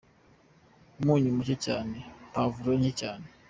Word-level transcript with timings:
Umunyu 0.99 1.35
muke 1.37 1.55
cyane, 1.65 1.97
puwavuro 2.31 2.71
nke 2.79 2.91
cyane. 2.99 3.27